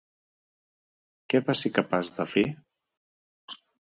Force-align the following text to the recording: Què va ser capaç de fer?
Què 1.33 1.41
va 1.49 1.57
ser 1.61 1.73
capaç 1.75 2.09
de 2.17 2.25
fer? 2.33 2.47